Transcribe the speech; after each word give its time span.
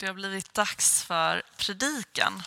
Det 0.00 0.06
har 0.06 0.14
blivit 0.14 0.54
dags 0.54 1.02
för 1.02 1.42
predikan. 1.56 2.42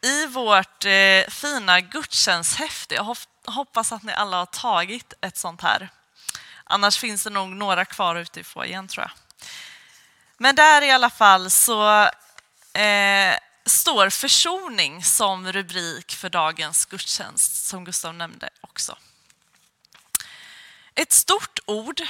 I 0.00 0.26
vårt 0.26 0.84
eh, 0.84 1.24
fina 1.28 1.80
gudstjänsthäfte, 1.80 2.94
jag 2.94 3.16
hoppas 3.46 3.92
att 3.92 4.02
ni 4.02 4.12
alla 4.12 4.36
har 4.36 4.46
tagit 4.46 5.14
ett 5.20 5.36
sånt 5.36 5.60
här. 5.60 5.88
Annars 6.64 6.98
finns 6.98 7.24
det 7.24 7.30
nog 7.30 7.48
några 7.48 7.84
kvar 7.84 8.16
ute 8.16 8.40
i 8.40 8.44
foajén 8.44 8.88
tror 8.88 9.02
jag. 9.04 9.12
Men 10.36 10.54
där 10.54 10.82
i 10.82 10.90
alla 10.90 11.10
fall 11.10 11.50
så 11.50 12.02
eh, 12.72 13.34
står 13.66 14.10
försoning 14.10 15.04
som 15.04 15.52
rubrik 15.52 16.12
för 16.12 16.28
dagens 16.28 16.86
gudstjänst, 16.86 17.66
som 17.66 17.84
Gustav 17.84 18.14
nämnde 18.14 18.50
också. 18.60 18.98
Ett 20.94 21.12
stort 21.12 21.58
ord 21.66 22.02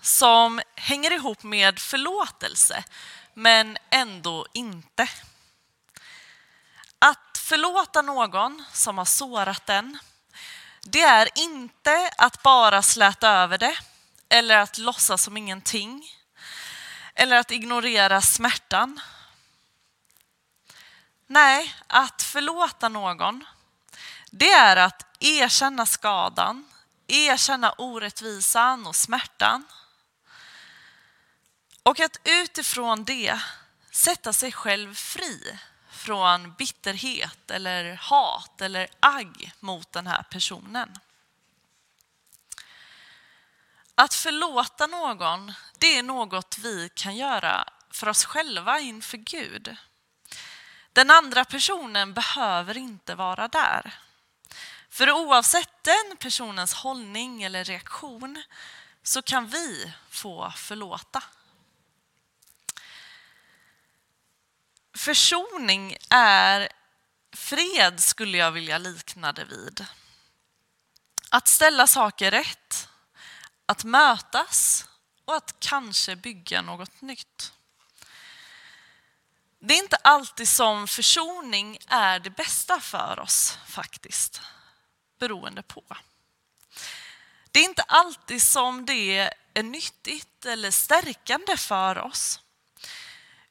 som 0.00 0.60
hänger 0.74 1.10
ihop 1.10 1.42
med 1.42 1.78
förlåtelse, 1.78 2.84
men 3.34 3.78
ändå 3.90 4.46
inte. 4.52 5.08
Att 6.98 7.38
förlåta 7.38 8.02
någon 8.02 8.64
som 8.72 8.98
har 8.98 9.04
sårat 9.04 9.66
den, 9.66 9.98
det 10.82 11.02
är 11.02 11.28
inte 11.34 12.10
att 12.18 12.42
bara 12.42 12.82
släta 12.82 13.28
över 13.28 13.58
det 13.58 13.76
eller 14.28 14.56
att 14.56 14.78
låtsas 14.78 15.22
som 15.22 15.36
ingenting 15.36 16.04
eller 17.14 17.36
att 17.36 17.50
ignorera 17.50 18.20
smärtan. 18.20 19.00
Nej, 21.26 21.74
att 21.86 22.22
förlåta 22.22 22.88
någon, 22.88 23.44
det 24.30 24.50
är 24.50 24.76
att 24.76 25.06
erkänna 25.20 25.86
skadan, 25.86 26.64
erkänna 27.06 27.72
orättvisan 27.72 28.86
och 28.86 28.96
smärtan 28.96 29.64
och 31.82 32.00
att 32.00 32.20
utifrån 32.24 33.04
det 33.04 33.40
sätta 33.90 34.32
sig 34.32 34.52
själv 34.52 34.94
fri 34.94 35.58
från 35.90 36.52
bitterhet 36.52 37.50
eller 37.50 37.94
hat 37.94 38.60
eller 38.60 38.88
agg 39.00 39.52
mot 39.60 39.92
den 39.92 40.06
här 40.06 40.22
personen. 40.22 40.98
Att 43.94 44.14
förlåta 44.14 44.86
någon, 44.86 45.52
det 45.78 45.98
är 45.98 46.02
något 46.02 46.58
vi 46.58 46.88
kan 46.94 47.16
göra 47.16 47.68
för 47.90 48.08
oss 48.08 48.24
själva 48.24 48.78
inför 48.80 49.16
Gud. 49.16 49.76
Den 50.92 51.10
andra 51.10 51.44
personen 51.44 52.14
behöver 52.14 52.76
inte 52.76 53.14
vara 53.14 53.48
där. 53.48 53.94
För 54.90 55.10
oavsett 55.10 55.84
den 55.84 56.16
personens 56.18 56.74
hållning 56.74 57.42
eller 57.42 57.64
reaktion 57.64 58.42
så 59.02 59.22
kan 59.22 59.46
vi 59.46 59.92
få 60.10 60.52
förlåta. 60.56 61.22
Försoning 65.00 65.96
är 66.10 66.68
fred 67.32 68.00
skulle 68.00 68.38
jag 68.38 68.52
vilja 68.52 68.78
likna 68.78 69.32
det 69.32 69.44
vid. 69.44 69.86
Att 71.30 71.48
ställa 71.48 71.86
saker 71.86 72.30
rätt, 72.30 72.88
att 73.66 73.84
mötas 73.84 74.88
och 75.24 75.36
att 75.36 75.54
kanske 75.58 76.16
bygga 76.16 76.62
något 76.62 77.00
nytt. 77.00 77.52
Det 79.58 79.74
är 79.74 79.78
inte 79.78 79.96
alltid 79.96 80.48
som 80.48 80.88
försoning 80.88 81.78
är 81.86 82.18
det 82.18 82.30
bästa 82.30 82.80
för 82.80 83.18
oss 83.20 83.58
faktiskt, 83.66 84.40
beroende 85.18 85.62
på. 85.62 85.84
Det 87.50 87.60
är 87.60 87.64
inte 87.64 87.82
alltid 87.82 88.42
som 88.42 88.86
det 88.86 89.32
är 89.54 89.62
nyttigt 89.62 90.46
eller 90.46 90.70
stärkande 90.70 91.56
för 91.56 91.98
oss. 91.98 92.40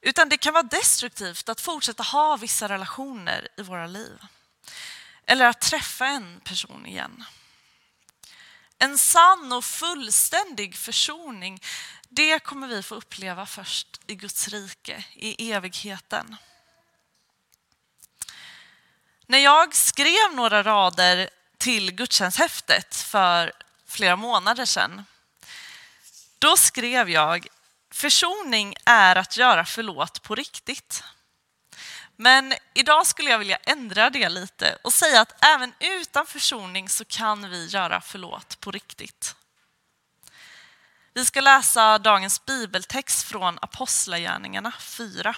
Utan 0.02 0.30
det 0.30 0.38
kan 0.38 0.54
vara 0.54 0.64
destruktivt 0.64 1.50
att 1.50 1.62
fortsätta 1.62 2.04
ha 2.04 2.38
vissa 2.38 2.70
relationer 2.70 3.48
i 3.58 3.62
våra 3.62 3.88
liv. 3.88 4.20
Eller 5.26 5.46
att 5.46 5.62
träffa 5.62 6.06
en 6.08 6.40
person 6.40 6.86
igen. 6.86 7.24
En 8.78 8.98
sann 8.98 9.54
och 9.54 9.66
fullständig 9.66 10.76
försoning, 10.76 11.62
det 12.10 12.40
kommer 12.40 12.68
vi 12.68 12.84
få 12.84 12.96
uppleva 12.96 13.46
först 13.46 14.02
i 14.08 14.16
Guds 14.16 14.48
rike, 14.48 15.06
i 15.14 15.52
evigheten. 15.52 16.36
När 19.26 19.40
jag 19.40 19.76
skrev 19.76 20.34
några 20.34 20.64
rader 20.64 21.30
till 21.58 21.92
gudstjänsthäftet 21.92 22.96
för 22.96 23.54
flera 23.88 24.16
månader 24.16 24.66
sedan, 24.66 25.06
då 26.40 26.58
skrev 26.58 27.10
jag 27.10 27.48
Försoning 27.92 28.76
är 28.86 29.16
att 29.16 29.38
göra 29.38 29.66
förlåt 29.66 30.22
på 30.24 30.36
riktigt. 30.36 31.04
Men 32.16 32.54
idag 32.74 33.08
skulle 33.08 33.30
jag 33.30 33.40
vilja 33.40 33.58
ändra 33.58 34.10
det 34.10 34.30
lite 34.30 34.78
och 34.84 34.94
säga 34.94 35.22
att 35.22 35.46
även 35.46 35.74
utan 35.80 36.26
försoning 36.26 36.90
så 36.90 37.06
kan 37.06 37.50
vi 37.50 37.66
göra 37.68 38.02
förlåt 38.02 38.60
på 38.60 38.72
riktigt. 38.72 39.36
Vi 41.14 41.26
ska 41.26 41.42
läsa 41.42 41.98
dagens 41.98 42.46
bibeltext 42.46 43.24
från 43.24 43.60
Apostlagärningarna 43.62 44.72
4. 44.80 45.36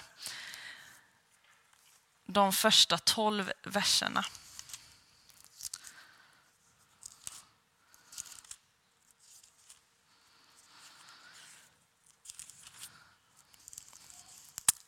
De 2.25 2.53
första 2.53 2.97
tolv 2.97 3.51
verserna. 3.63 4.25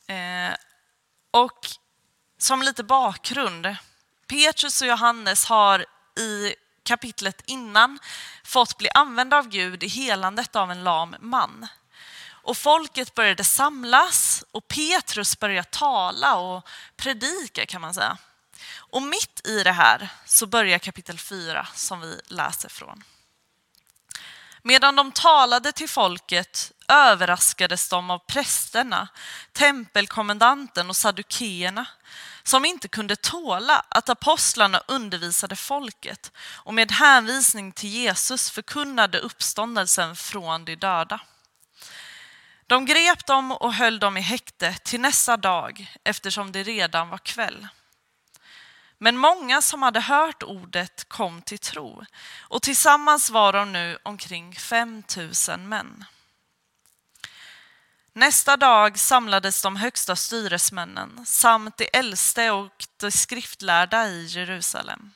Eh, 0.07 0.55
och 1.31 1.67
som 2.43 2.61
lite 2.61 2.83
bakgrund, 2.83 3.75
Petrus 4.27 4.81
och 4.81 4.87
Johannes 4.87 5.45
har 5.45 5.85
i 6.19 6.55
kapitlet 6.83 7.41
innan 7.45 7.99
fått 8.43 8.77
bli 8.77 8.89
använda 8.93 9.37
av 9.37 9.47
Gud 9.47 9.83
i 9.83 9.87
helandet 9.87 10.55
av 10.55 10.71
en 10.71 10.83
lam 10.83 11.15
man. 11.19 11.67
Och 12.25 12.57
folket 12.57 13.15
började 13.15 13.43
samlas 13.43 14.43
och 14.51 14.67
Petrus 14.67 15.39
började 15.39 15.69
tala 15.69 16.35
och 16.35 16.67
predika 16.95 17.65
kan 17.65 17.81
man 17.81 17.93
säga. 17.93 18.17
Och 18.75 19.01
mitt 19.01 19.47
i 19.47 19.63
det 19.63 19.71
här 19.71 20.09
så 20.25 20.45
börjar 20.45 20.79
kapitel 20.79 21.19
4 21.19 21.67
som 21.73 22.01
vi 22.01 22.19
läser 22.27 22.69
från. 22.69 23.03
Medan 24.61 24.95
de 24.95 25.11
talade 25.11 25.71
till 25.71 25.89
folket 25.89 26.71
överraskades 26.87 27.89
de 27.89 28.11
av 28.11 28.19
prästerna, 28.19 29.07
tempelkommendanten 29.51 30.89
och 30.89 30.95
saddukeerna 30.95 31.85
som 32.43 32.65
inte 32.65 32.87
kunde 32.87 33.15
tåla 33.15 33.85
att 33.89 34.09
apostlarna 34.09 34.81
undervisade 34.87 35.55
folket 35.55 36.31
och 36.55 36.73
med 36.73 36.91
hänvisning 36.91 37.71
till 37.71 37.89
Jesus 37.89 38.51
förkunnade 38.51 39.19
uppståndelsen 39.19 40.15
från 40.15 40.65
de 40.65 40.75
döda. 40.75 41.19
De 42.67 42.85
grep 42.85 43.25
dem 43.25 43.51
och 43.51 43.73
höll 43.73 43.99
dem 43.99 44.17
i 44.17 44.21
häkte 44.21 44.73
till 44.73 45.01
nästa 45.01 45.37
dag 45.37 45.87
eftersom 46.03 46.51
det 46.51 46.63
redan 46.63 47.09
var 47.09 47.17
kväll. 47.17 47.67
Men 48.97 49.17
många 49.17 49.61
som 49.61 49.83
hade 49.83 49.99
hört 49.99 50.43
ordet 50.43 51.09
kom 51.09 51.41
till 51.41 51.59
tro 51.59 52.05
och 52.39 52.61
tillsammans 52.61 53.29
var 53.29 53.53
de 53.53 53.71
nu 53.71 53.97
omkring 54.03 54.55
5 54.55 55.03
000 55.49 55.59
män. 55.59 56.05
Nästa 58.15 58.57
dag 58.57 58.99
samlades 58.99 59.61
de 59.61 59.75
högsta 59.75 60.15
styresmännen 60.15 61.25
samt 61.25 61.77
de 61.77 61.89
äldste 61.93 62.51
och 62.51 62.85
de 62.99 63.11
skriftlärda 63.11 64.07
i 64.07 64.25
Jerusalem. 64.25 65.11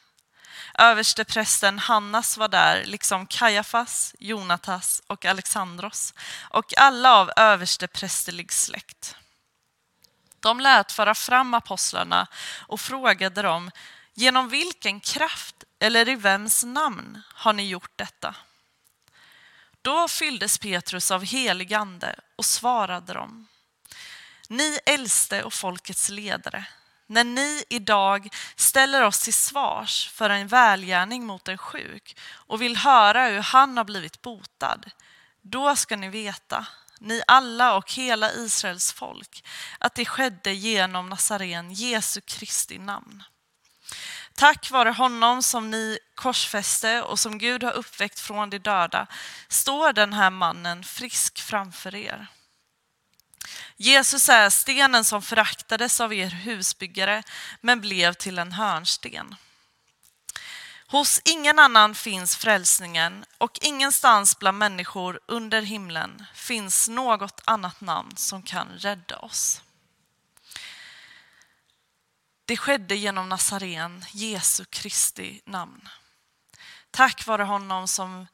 Översteprästen 0.79 1.79
Hannas 1.79 2.37
var 2.37 2.47
där, 2.47 2.83
liksom 2.85 3.27
Kajafas, 3.27 4.15
Jonatas 4.19 5.01
och 5.07 5.25
Alexandros 5.25 6.13
och 6.49 6.77
alla 6.77 7.15
av 7.15 7.31
översteprästerlig 7.35 8.51
släkt. 8.51 9.15
De 10.39 10.59
lät 10.59 10.91
föra 10.91 11.15
fram 11.15 11.53
apostlarna 11.53 12.27
och 12.67 12.81
frågade 12.81 13.41
dem 13.41 13.71
genom 14.13 14.49
vilken 14.49 14.99
kraft 14.99 15.63
eller 15.79 16.09
i 16.09 16.15
vems 16.15 16.63
namn 16.63 17.21
har 17.33 17.53
ni 17.53 17.69
gjort 17.69 17.91
detta? 17.95 18.35
Då 19.87 20.07
fylldes 20.07 20.57
Petrus 20.57 21.11
av 21.11 21.25
helig 21.25 21.73
ande 21.73 22.15
och 22.35 22.45
svarade 22.45 23.13
dem. 23.13 23.47
Ni 24.49 24.79
äldste 24.85 25.43
och 25.43 25.53
folkets 25.53 26.09
ledare, 26.09 26.65
när 27.05 27.23
ni 27.23 27.63
idag 27.69 28.29
ställer 28.55 29.03
oss 29.03 29.19
till 29.19 29.33
svars 29.33 30.09
för 30.09 30.29
en 30.29 30.47
välgärning 30.47 31.25
mot 31.25 31.47
en 31.47 31.57
sjuk 31.57 32.17
och 32.31 32.61
vill 32.61 32.77
höra 32.77 33.27
hur 33.27 33.39
han 33.39 33.77
har 33.77 33.83
blivit 33.83 34.21
botad, 34.21 34.91
då 35.41 35.75
ska 35.75 35.95
ni 35.95 36.09
veta 36.09 36.67
ni 36.99 37.21
alla 37.27 37.75
och 37.75 37.91
hela 37.91 38.31
Israels 38.31 38.93
folk, 38.93 39.43
att 39.79 39.95
det 39.95 40.05
skedde 40.05 40.53
genom 40.53 41.09
Nazaren, 41.09 41.71
Jesu 41.71 42.21
Kristi 42.21 42.77
namn. 42.79 43.23
Tack 44.37 44.71
vare 44.71 44.89
honom 44.89 45.43
som 45.43 45.71
ni 45.71 45.99
korsfäste 46.15 47.01
och 47.01 47.19
som 47.19 47.37
Gud 47.37 47.63
har 47.63 47.71
uppväckt 47.71 48.19
från 48.19 48.49
de 48.49 48.59
döda 48.59 49.07
står 49.47 49.93
den 49.93 50.13
här 50.13 50.29
mannen 50.29 50.83
frisk 50.83 51.39
framför 51.39 51.95
er. 51.95 52.27
Jesus 53.77 54.29
är 54.29 54.49
stenen 54.49 55.03
som 55.03 55.21
föraktades 55.21 56.01
av 56.01 56.13
er 56.13 56.29
husbyggare 56.29 57.23
men 57.61 57.81
blev 57.81 58.13
till 58.13 58.39
en 58.39 58.51
hörnsten. 58.51 59.35
Hos 60.87 61.21
ingen 61.25 61.59
annan 61.59 61.95
finns 61.95 62.35
frälsningen 62.35 63.25
och 63.37 63.59
ingenstans 63.61 64.39
bland 64.39 64.57
människor 64.57 65.19
under 65.25 65.61
himlen 65.61 66.25
finns 66.33 66.89
något 66.89 67.41
annat 67.45 67.81
namn 67.81 68.15
som 68.15 68.43
kan 68.43 68.67
rädda 68.67 69.17
oss. 69.17 69.61
Det 72.47 72.57
skedde 72.57 72.95
genom 72.95 73.29
Nazaren, 73.29 74.05
Jesu 74.11 74.65
Kristi 74.65 75.41
namn. 75.45 75.89
Tack 76.91 77.27
vare 77.27 77.43
honom 77.43 77.87
som 77.87 78.27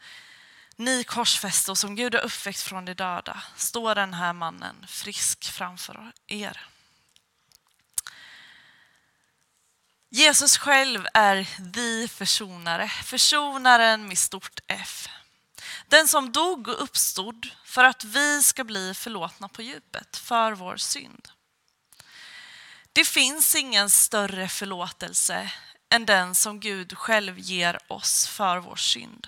ni 0.75 1.04
korsfäste 1.04 1.71
och 1.71 1.77
som 1.77 1.95
Gud 1.95 2.15
har 2.15 2.21
uppväckt 2.21 2.62
från 2.62 2.86
de 2.86 2.94
döda 2.94 3.44
står 3.56 3.95
den 3.95 4.13
här 4.13 4.33
mannen 4.33 4.86
frisk 4.88 5.51
framför 5.51 6.12
er. 6.27 6.68
Jesus 10.10 10.57
själv 10.57 11.07
är 11.13 11.48
the 11.74 12.07
försonare, 12.07 12.89
försonaren 12.89 14.07
med 14.07 14.18
stort 14.18 14.59
F. 14.68 15.09
Den 15.88 16.07
som 16.07 16.31
dog 16.31 16.68
och 16.68 16.83
uppstod 16.83 17.48
för 17.66 17.83
att 17.83 18.04
vi 18.04 18.44
ska 18.44 18.63
bli 18.63 18.94
förlåtna 18.94 19.50
på 19.50 19.62
djupet 19.62 20.18
för 20.18 20.51
vår 20.51 20.77
synd. 20.77 21.30
Det 22.94 23.06
finns 23.06 23.56
ingen 23.56 23.90
större 23.90 24.48
förlåtelse 24.48 25.51
än 25.90 26.06
den 26.06 26.36
som 26.36 26.60
Gud 26.60 26.98
själv 26.98 27.40
ger 27.40 27.80
oss 27.88 28.28
för 28.28 28.57
vår 28.57 28.75
synd. 28.75 29.28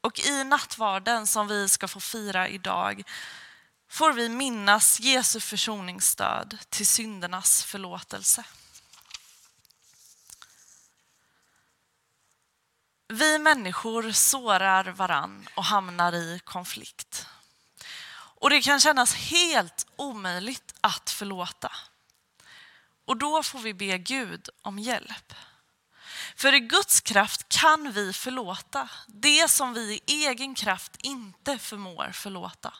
Och 0.00 0.18
i 0.18 0.44
nattvarden 0.44 1.26
som 1.26 1.48
vi 1.48 1.68
ska 1.68 1.88
få 1.88 2.00
fira 2.00 2.48
idag 2.48 3.02
får 3.88 4.12
vi 4.12 4.28
minnas 4.28 5.00
Jesu 5.00 5.40
försoningsstöd 5.40 6.58
till 6.68 6.86
syndernas 6.86 7.64
förlåtelse. 7.64 8.44
Vi 13.08 13.38
människor 13.38 14.12
sårar 14.12 14.84
varann 14.84 15.48
och 15.54 15.64
hamnar 15.64 16.12
i 16.12 16.40
konflikt. 16.44 17.26
Och 18.12 18.50
det 18.50 18.62
kan 18.62 18.80
kännas 18.80 19.14
helt 19.14 19.86
omöjligt 19.96 20.74
att 20.80 21.10
förlåta. 21.10 21.72
Och 23.04 23.16
då 23.16 23.42
får 23.42 23.58
vi 23.58 23.74
be 23.74 23.98
Gud 23.98 24.48
om 24.62 24.78
hjälp. 24.78 25.34
För 26.36 26.54
i 26.54 26.60
Guds 26.60 27.00
kraft 27.00 27.48
kan 27.48 27.92
vi 27.92 28.12
förlåta 28.12 28.88
det 29.06 29.50
som 29.50 29.74
vi 29.74 30.00
i 30.06 30.26
egen 30.26 30.54
kraft 30.54 30.96
inte 30.98 31.58
förmår 31.58 32.10
förlåta. 32.12 32.74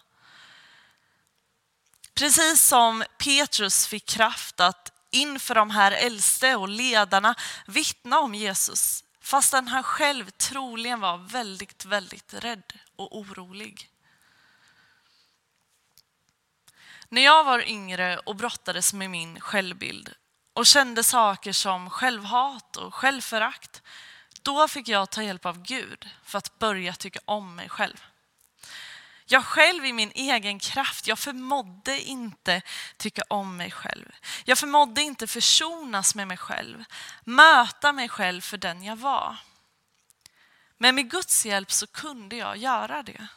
Precis 2.15 2.63
som 2.69 3.05
Petrus 3.19 3.87
fick 3.87 4.07
kraft 4.07 4.61
att 4.61 4.93
inför 5.11 5.55
de 5.55 5.71
här 5.71 5.93
äldste 5.93 6.57
och 6.57 6.69
ledarna 6.69 7.35
vittna 7.67 8.19
om 8.19 8.35
Jesus 8.35 9.05
fastän 9.21 9.69
han 9.69 9.83
själv 9.83 10.31
troligen 10.31 11.01
var 11.01 11.19
väldigt, 11.19 11.85
väldigt 11.85 12.35
rädd 12.35 12.73
och 12.97 13.19
orolig. 13.19 13.92
När 17.13 17.23
jag 17.23 17.45
var 17.45 17.69
yngre 17.69 18.19
och 18.19 18.37
brottades 18.37 18.93
med 18.93 19.11
min 19.11 19.41
självbild 19.41 20.15
och 20.53 20.67
kände 20.67 21.05
saker 21.05 21.53
som 21.53 21.91
självhat 21.91 22.77
och 22.77 22.95
självförakt, 22.95 23.83
då 24.43 24.69
fick 24.69 24.89
jag 24.89 25.11
ta 25.11 25.23
hjälp 25.23 25.47
av 25.47 25.63
Gud 25.63 26.09
för 26.25 26.39
att 26.39 26.59
börja 26.59 26.93
tycka 26.93 27.21
om 27.25 27.55
mig 27.57 27.69
själv. 27.69 28.05
Jag 29.25 29.45
själv 29.45 29.85
i 29.85 29.93
min 29.93 30.13
egen 30.15 30.59
kraft, 30.59 31.07
jag 31.07 31.19
förmådde 31.19 32.01
inte 32.01 32.63
tycka 32.97 33.23
om 33.29 33.57
mig 33.57 33.71
själv. 33.71 34.13
Jag 34.45 34.59
förmådde 34.59 35.03
inte 35.03 35.27
försonas 35.27 36.15
med 36.15 36.29
mig 36.29 36.37
själv, 36.37 36.85
möta 37.25 37.93
mig 37.93 38.09
själv 38.09 38.41
för 38.41 38.57
den 38.57 38.83
jag 38.83 38.97
var. 38.97 39.37
Men 40.79 40.95
med 40.95 41.11
Guds 41.11 41.47
hjälp 41.47 41.73
så 41.73 41.87
kunde 41.87 42.37
jag 42.37 42.57
göra 42.57 43.03
det. 43.03 43.29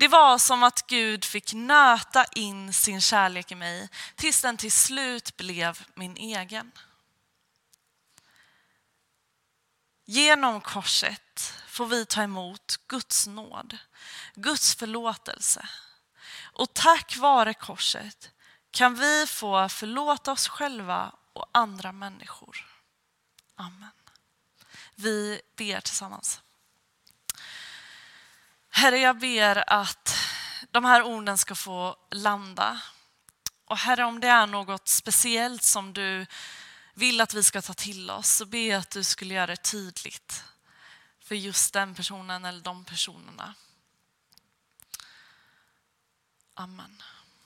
Det 0.00 0.08
var 0.08 0.38
som 0.38 0.62
att 0.62 0.86
Gud 0.86 1.24
fick 1.24 1.52
nöta 1.52 2.24
in 2.24 2.72
sin 2.72 3.00
kärlek 3.00 3.52
i 3.52 3.54
mig 3.54 3.88
tills 4.14 4.42
den 4.42 4.56
till 4.56 4.72
slut 4.72 5.36
blev 5.36 5.86
min 5.94 6.16
egen. 6.16 6.72
Genom 10.04 10.60
korset 10.60 11.54
får 11.66 11.86
vi 11.86 12.06
ta 12.06 12.22
emot 12.22 12.80
Guds 12.86 13.26
nåd, 13.26 13.78
Guds 14.34 14.74
förlåtelse. 14.74 15.68
Och 16.40 16.74
tack 16.74 17.16
vare 17.16 17.54
korset 17.54 18.30
kan 18.70 18.94
vi 18.94 19.26
få 19.26 19.68
förlåta 19.68 20.32
oss 20.32 20.48
själva 20.48 21.12
och 21.32 21.46
andra 21.52 21.92
människor. 21.92 22.66
Amen. 23.54 23.90
Vi 24.94 25.40
ber 25.56 25.80
tillsammans. 25.80 26.40
Herre, 28.70 28.98
jag 28.98 29.18
ber 29.18 29.72
att 29.72 30.16
de 30.70 30.84
här 30.84 31.02
orden 31.02 31.38
ska 31.38 31.54
få 31.54 31.96
landa. 32.10 32.80
Och 33.64 33.78
Herre, 33.78 34.04
om 34.04 34.20
det 34.20 34.28
är 34.28 34.46
något 34.46 34.88
speciellt 34.88 35.62
som 35.62 35.92
du 35.92 36.26
vill 36.94 37.20
att 37.20 37.34
vi 37.34 37.42
ska 37.42 37.62
ta 37.62 37.74
till 37.74 38.10
oss 38.10 38.28
så 38.28 38.46
ber 38.46 38.68
jag 38.68 38.78
att 38.78 38.90
du 38.90 39.04
skulle 39.04 39.34
göra 39.34 39.46
det 39.46 39.56
tydligt 39.56 40.44
för 41.20 41.34
just 41.34 41.72
den 41.72 41.94
personen 41.94 42.44
eller 42.44 42.60
de 42.60 42.84
personerna. 42.84 43.54
Amen. 46.54 47.02